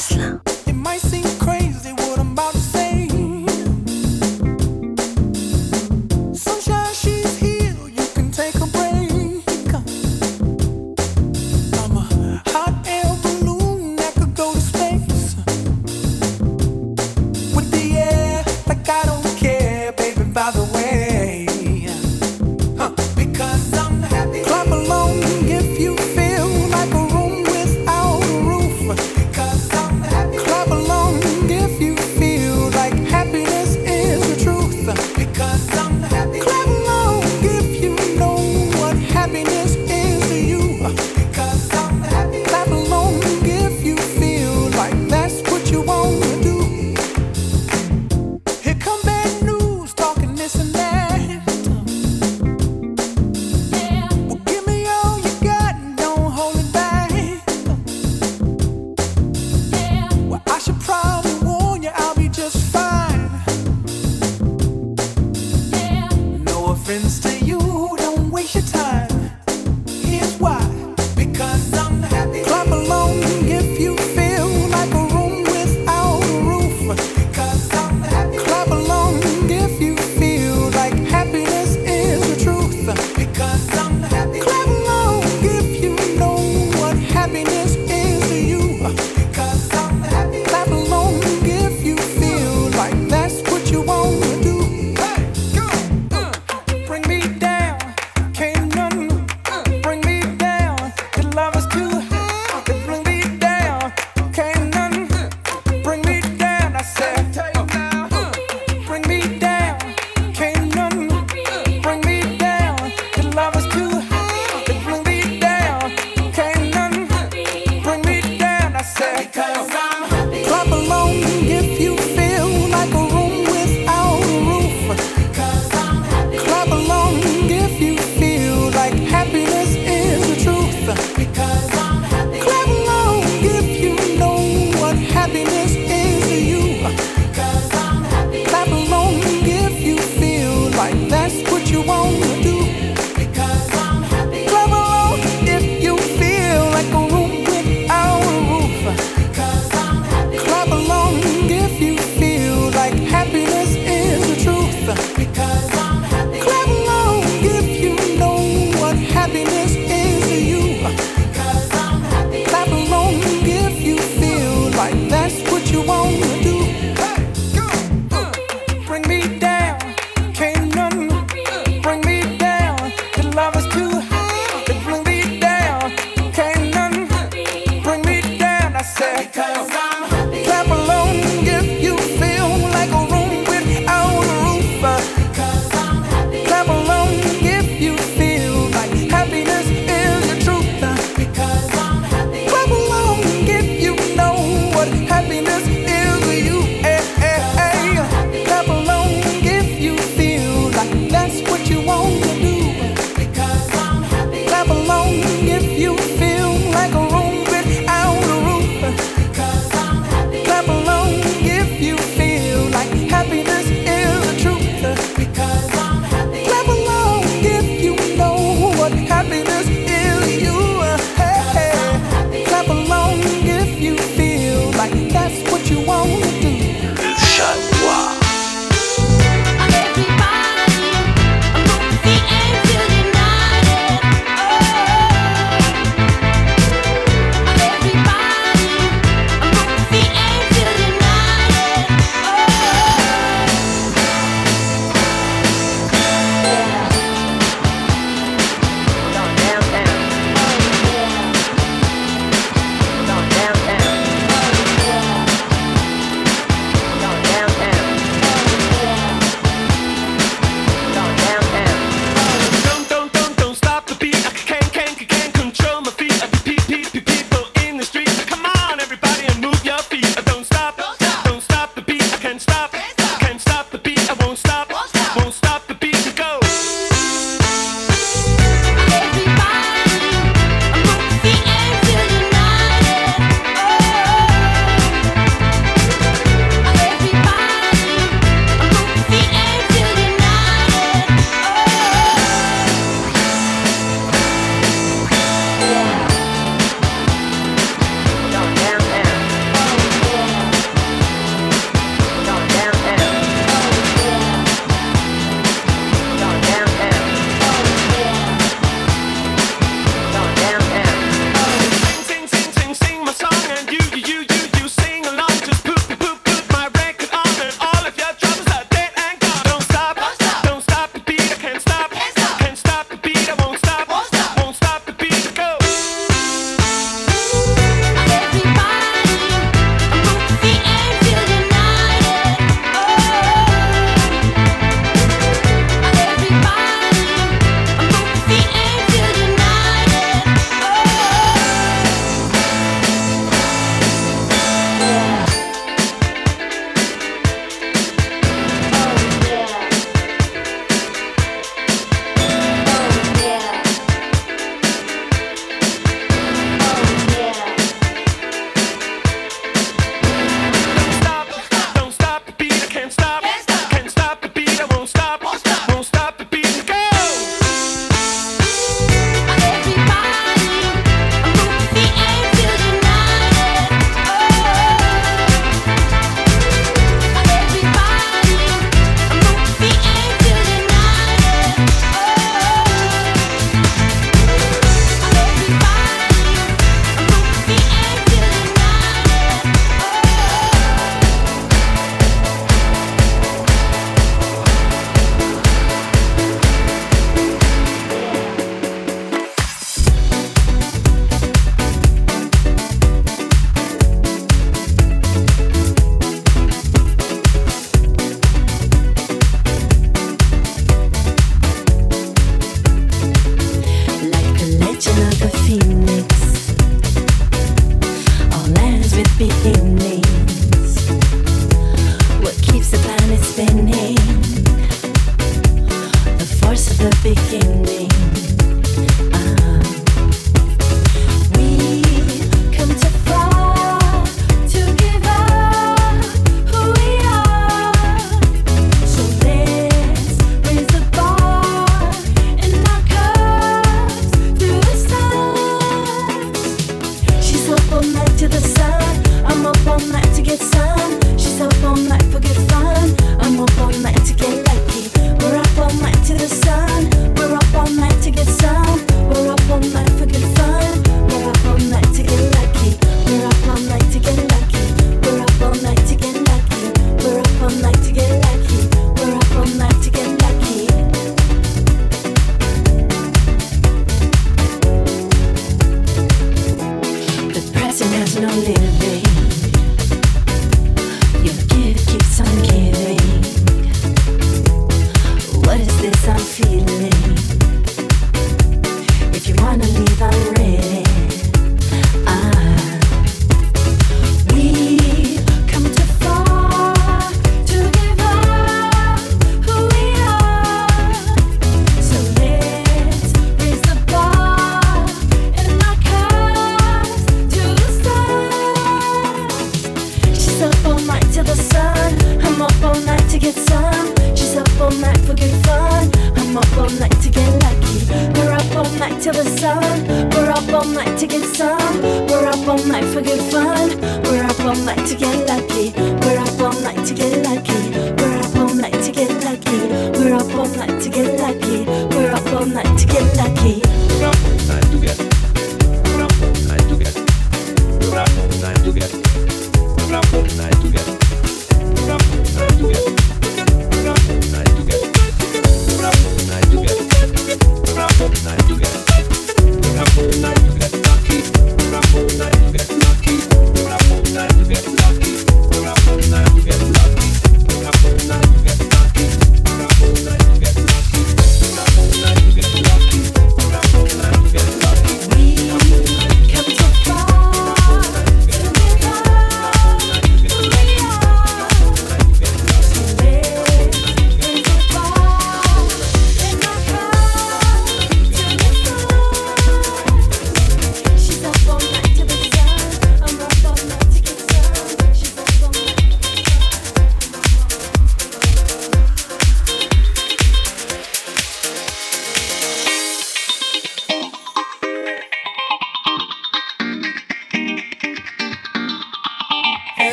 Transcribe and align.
Tesla. 0.00 0.49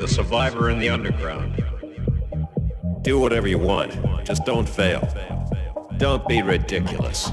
The 0.00 0.08
survivor 0.08 0.70
in 0.70 0.78
the 0.78 0.88
underground. 0.88 1.62
Do 3.02 3.18
whatever 3.18 3.46
you 3.46 3.58
want, 3.58 3.92
just 4.24 4.46
don't 4.46 4.66
fail. 4.66 5.06
Don't 5.98 6.26
be 6.26 6.40
ridiculous. 6.40 7.30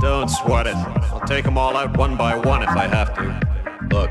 Don't 0.00 0.30
sweat 0.30 0.66
it. 0.66 0.74
I'll 0.74 1.20
take 1.26 1.44
them 1.44 1.58
all 1.58 1.76
out 1.76 1.98
one 1.98 2.16
by 2.16 2.36
one 2.36 2.62
if 2.62 2.70
I 2.70 2.86
have 2.86 3.14
to. 3.16 3.86
Look. 3.94 4.10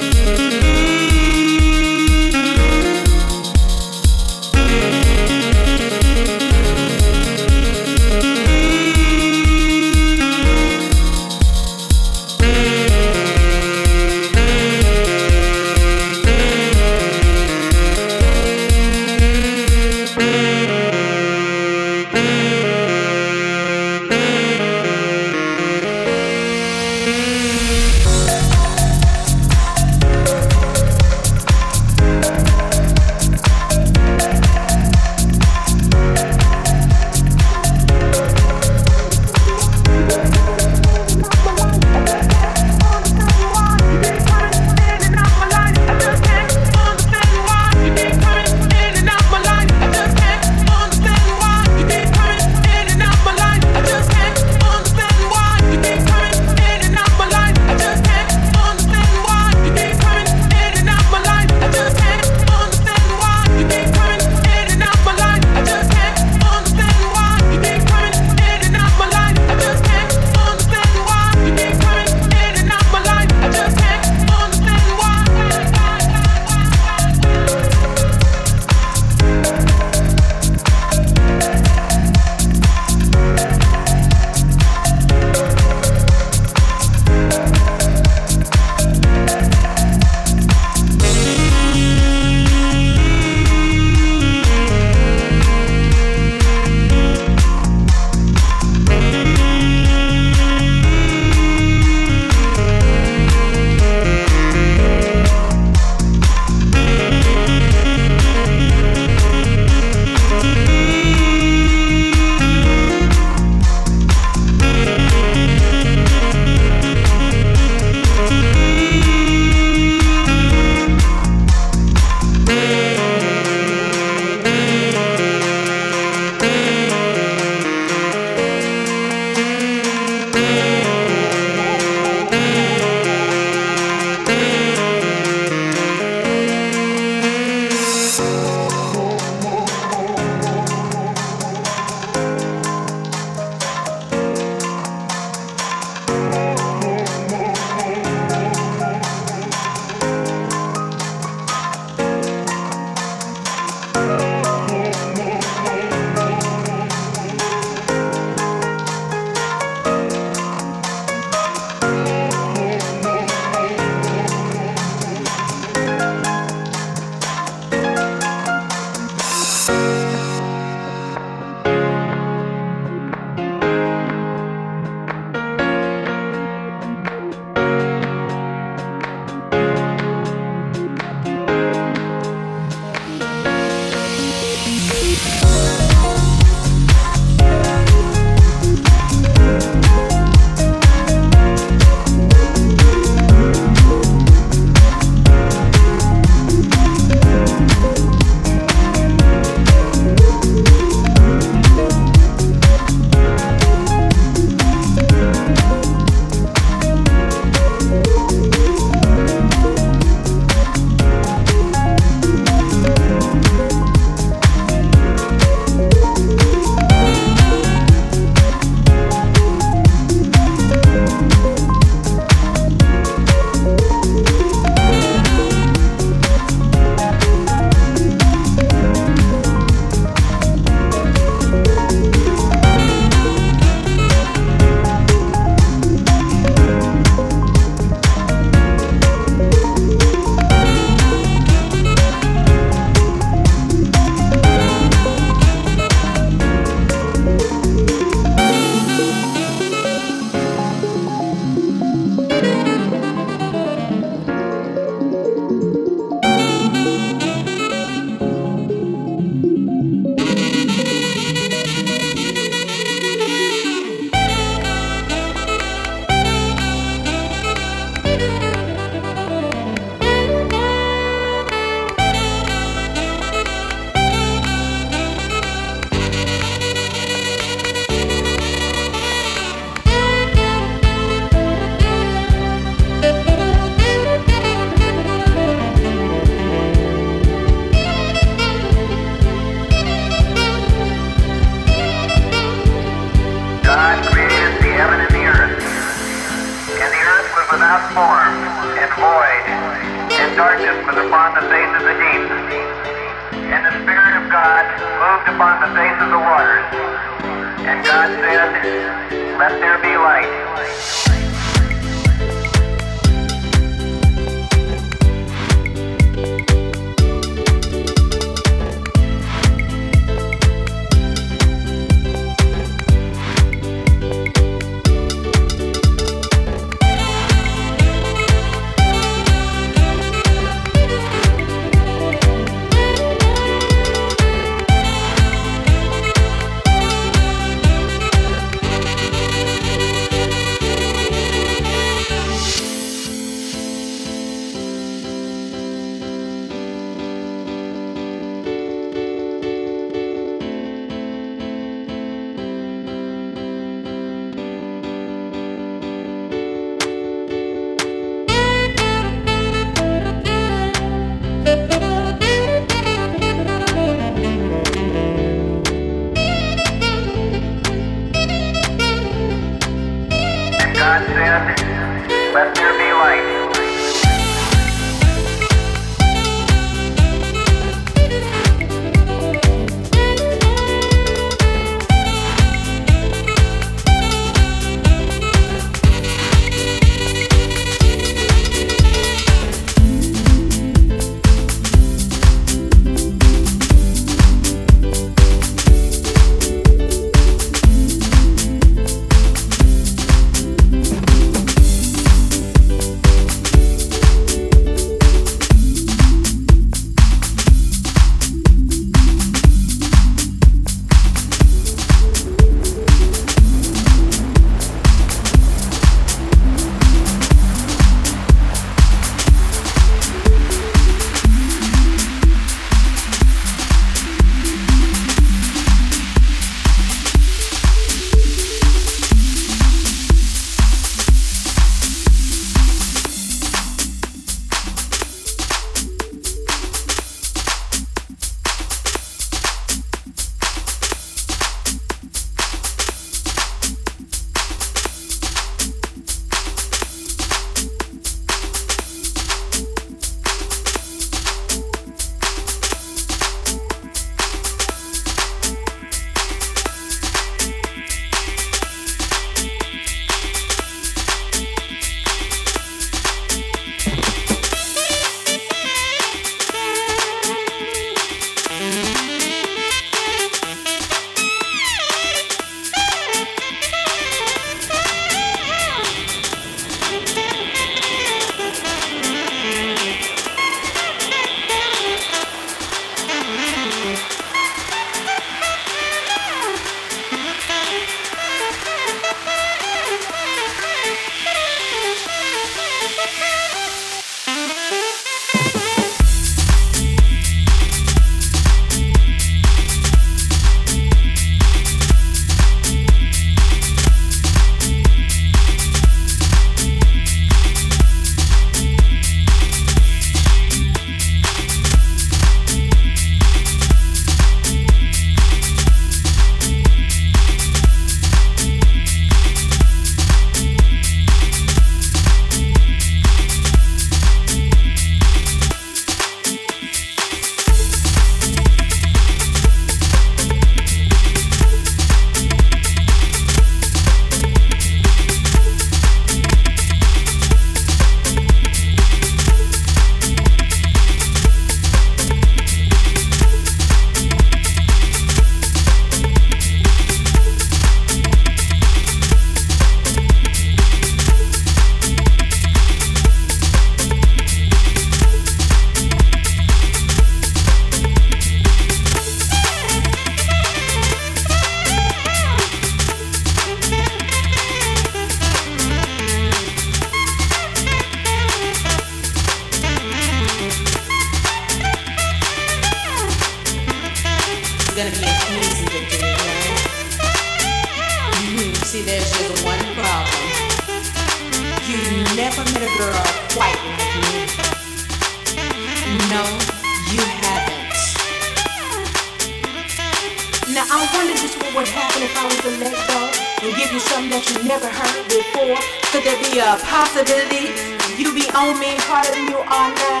never 594.56 594.72
heard 594.72 595.04
before? 595.08 595.56
Could 595.92 596.04
there 596.08 596.16
be 596.32 596.40
a 596.40 596.56
possibility 596.64 597.52
You 598.00 598.08
be 598.16 598.24
on 598.32 598.56
me 598.56 598.72
harder 598.88 599.12
than 599.12 599.28
you 599.28 599.36
are 599.36 599.68
now. 599.68 600.00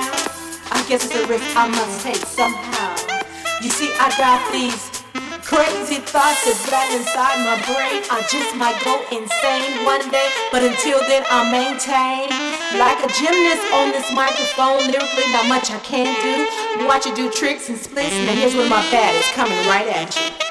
I 0.72 0.80
guess 0.88 1.04
it's 1.04 1.12
a 1.12 1.26
risk 1.28 1.44
I 1.52 1.68
must 1.68 2.00
take 2.00 2.24
somehow. 2.24 2.96
You 3.60 3.68
see, 3.68 3.92
I 4.00 4.08
got 4.16 4.40
these 4.52 4.80
crazy 5.44 6.00
thoughts 6.00 6.40
that 6.48 6.56
run 6.72 6.88
inside 6.96 7.36
my 7.44 7.60
brain. 7.68 8.00
I 8.08 8.24
just 8.32 8.56
might 8.56 8.80
go 8.80 8.96
insane 9.12 9.84
one 9.84 10.04
day, 10.08 10.28
but 10.48 10.64
until 10.64 11.04
then 11.04 11.24
I 11.28 11.44
maintain. 11.52 12.32
Like 12.80 13.00
a 13.04 13.12
gymnast 13.12 13.64
on 13.76 13.92
this 13.92 14.08
microphone, 14.12 14.88
lyrically 14.88 15.28
not 15.36 15.48
much 15.52 15.68
I 15.68 15.80
can 15.84 16.08
do. 16.24 16.88
Watch 16.88 17.04
you 17.04 17.14
do 17.14 17.28
tricks 17.30 17.68
and 17.68 17.76
splits, 17.76 18.16
now 18.24 18.32
here's 18.32 18.56
of 18.56 18.68
my 18.72 18.80
baddest 18.88 19.32
coming 19.36 19.60
right 19.68 19.88
at 19.88 20.16
you. 20.16 20.45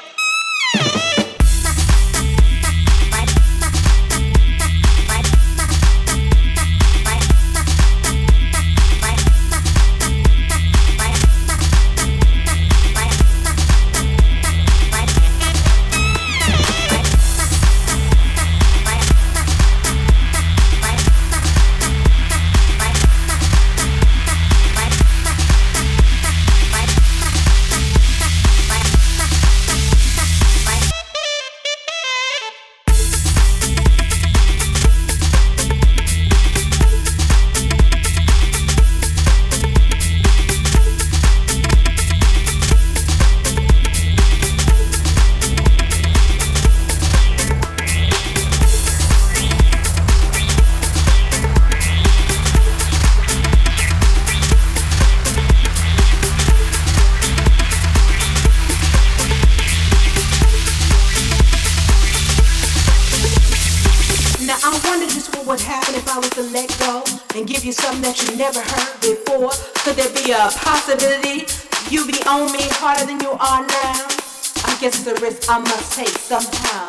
A 75.06 75.14
risk 75.20 75.48
I 75.48 75.60
must 75.60 75.92
take 75.92 76.08
somehow. 76.08 76.88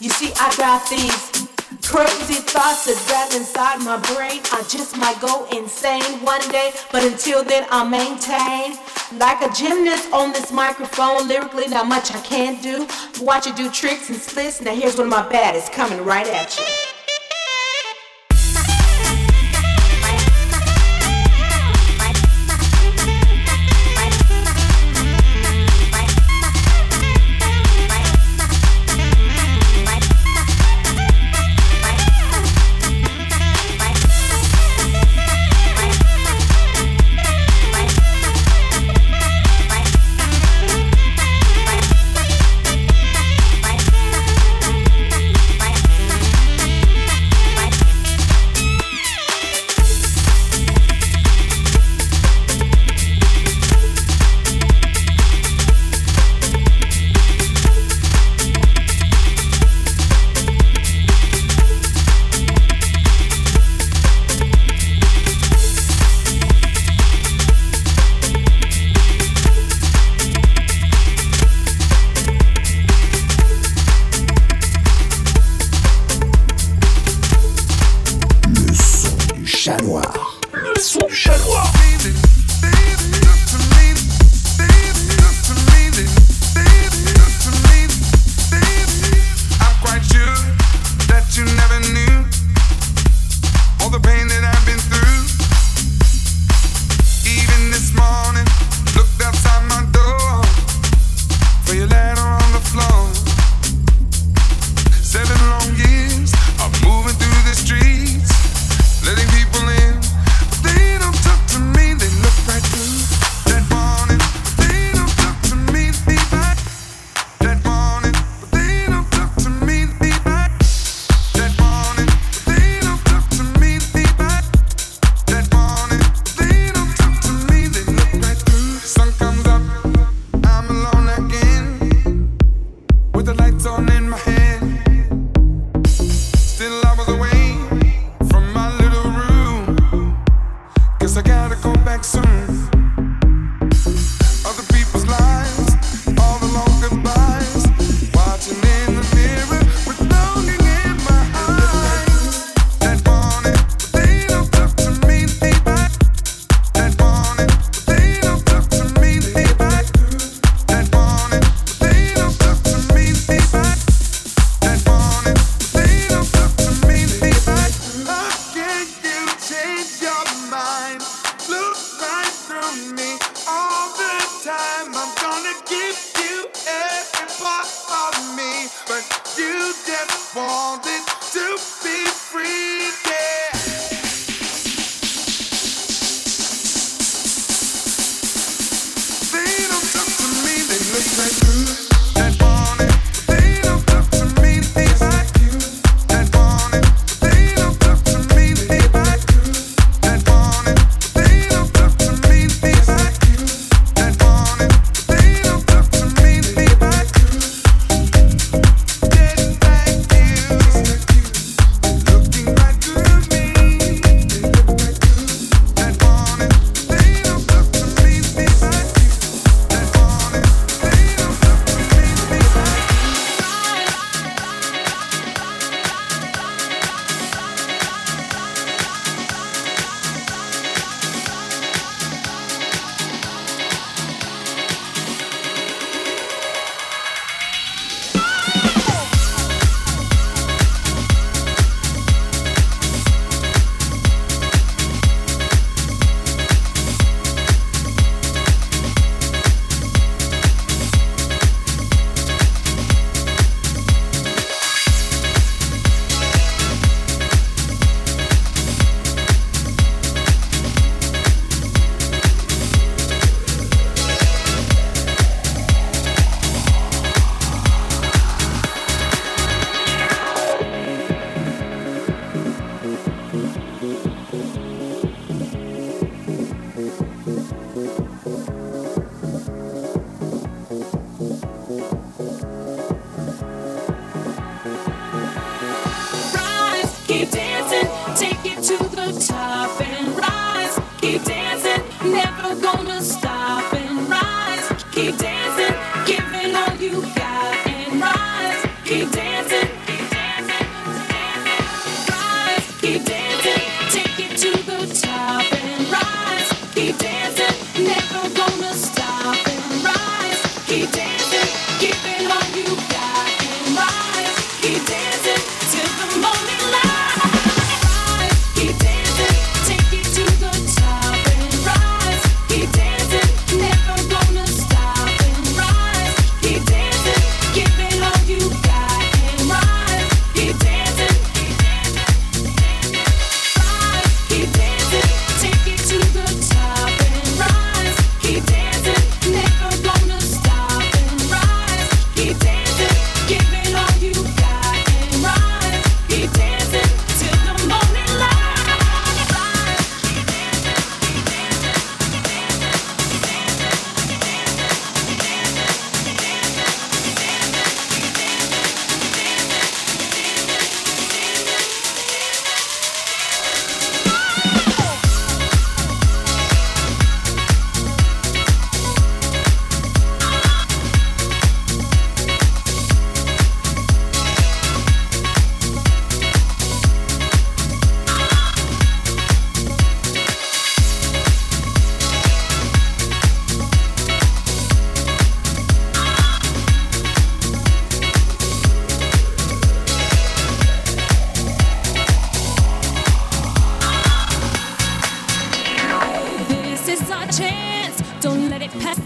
You 0.00 0.10
see, 0.10 0.32
I 0.40 0.52
got 0.56 0.90
these 0.90 1.46
crazy 1.86 2.42
thoughts 2.42 2.86
that 2.86 2.98
drive 3.06 3.32
inside 3.40 3.78
my 3.78 3.96
brain. 4.12 4.40
I 4.50 4.64
just 4.68 4.96
might 4.96 5.20
go 5.20 5.46
insane 5.56 6.02
one 6.24 6.40
day, 6.50 6.72
but 6.90 7.04
until 7.04 7.44
then 7.44 7.64
I 7.70 7.84
maintain. 7.88 8.76
Like 9.20 9.40
a 9.40 9.54
gymnast 9.54 10.12
on 10.12 10.32
this 10.32 10.50
microphone, 10.50 11.28
lyrically 11.28 11.68
not 11.68 11.86
much 11.86 12.12
I 12.12 12.20
can't 12.22 12.60
do. 12.60 12.88
Watch 13.20 13.46
you 13.46 13.54
do 13.54 13.70
tricks 13.70 14.10
and 14.10 14.18
splits. 14.18 14.60
Now 14.60 14.74
here's 14.74 14.96
one 14.96 15.06
of 15.06 15.12
my 15.12 15.28
baddest 15.28 15.70
coming 15.72 16.04
right 16.04 16.26
at 16.26 16.58
you. 16.58 16.93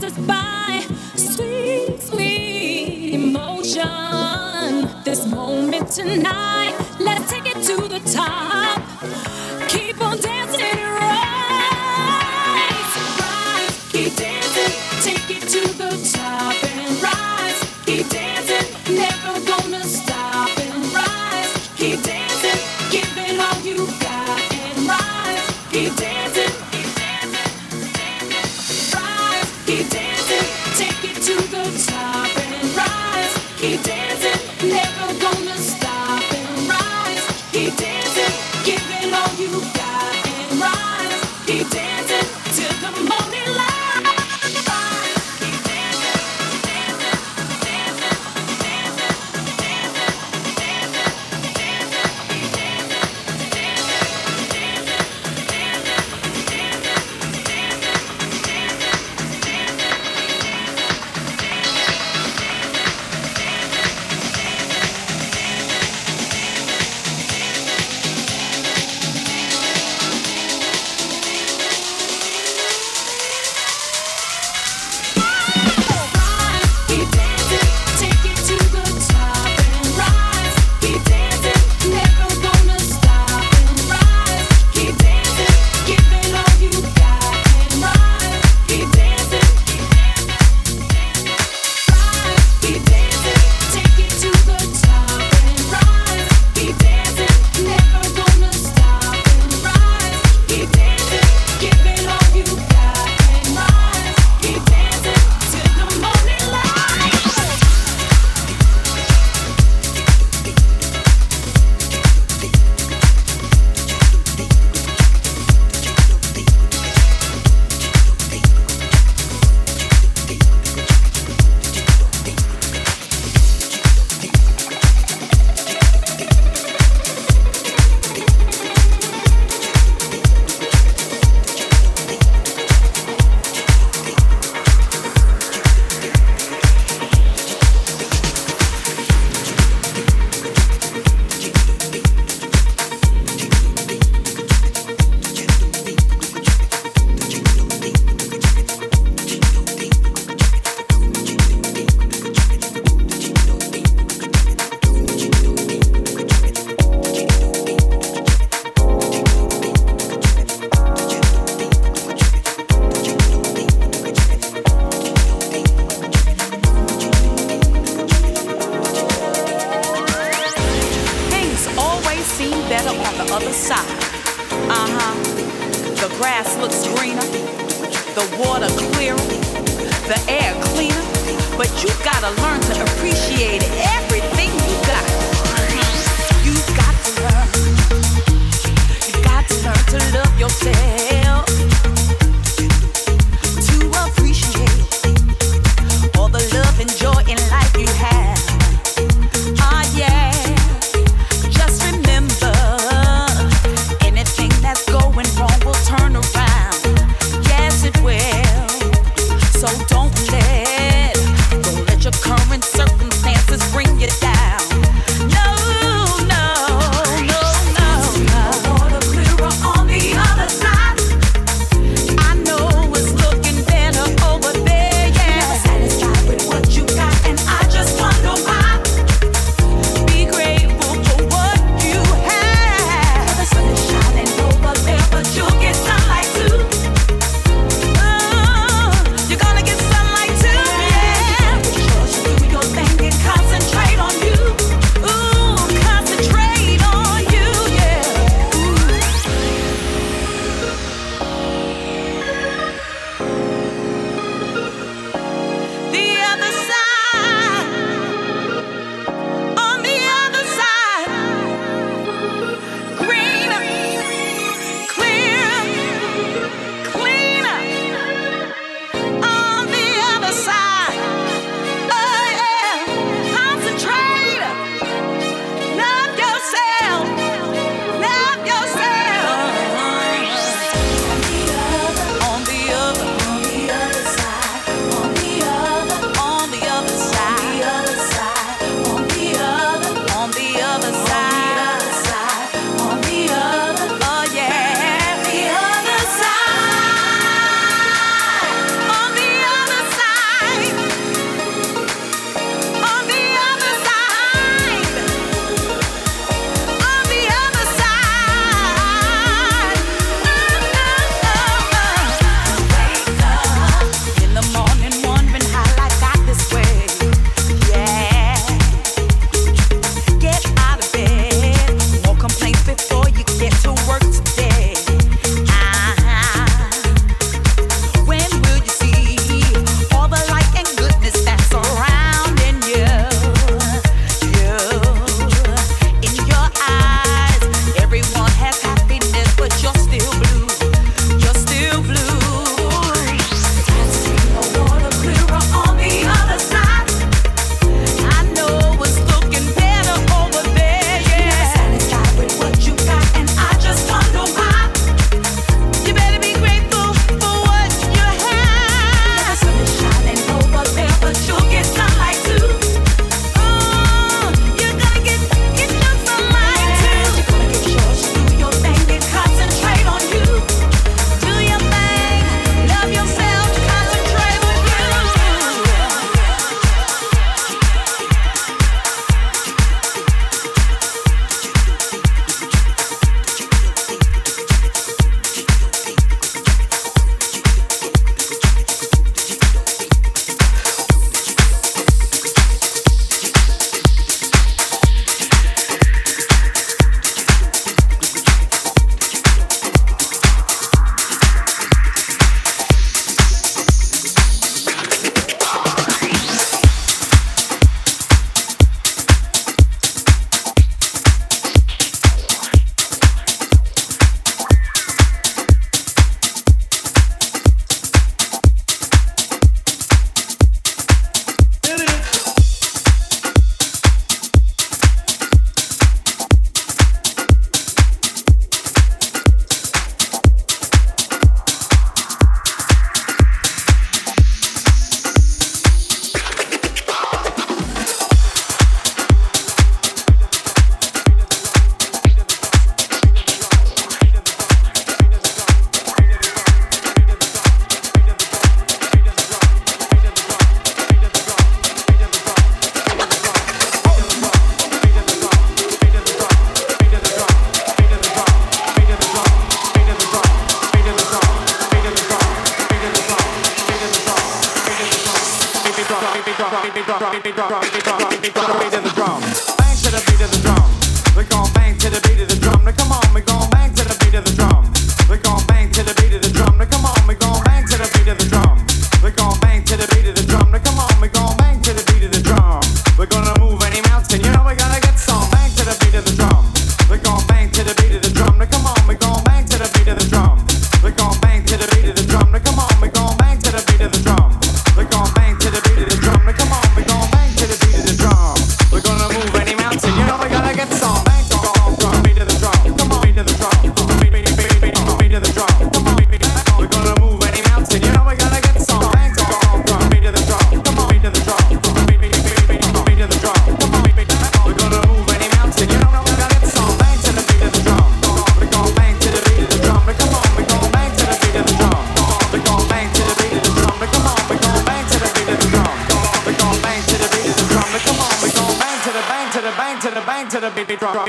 Gotta 0.08 0.48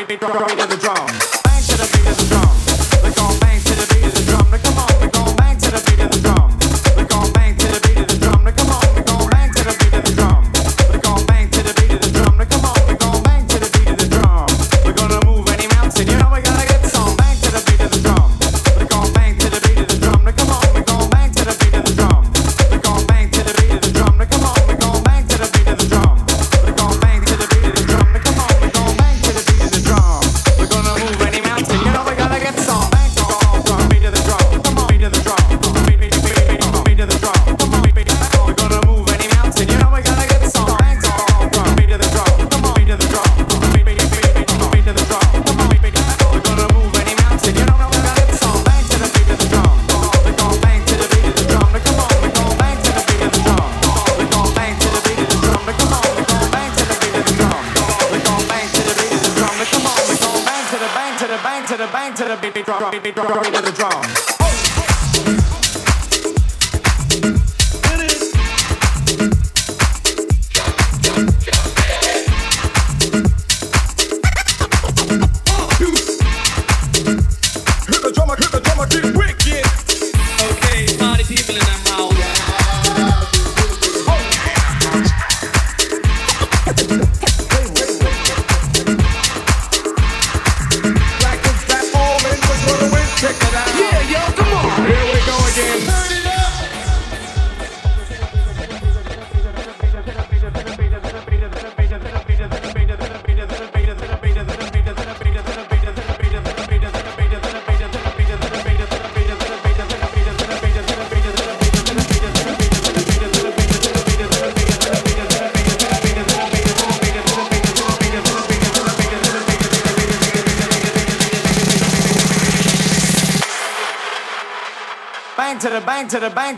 to 0.09 0.17
the 0.17 0.33
bang 0.33 0.58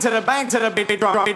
to 0.01 0.09
the 0.09 0.21
bang 0.21 0.49
to 0.49 0.57
the 0.57 0.71
drop 0.71 0.97
drop 0.97 1.27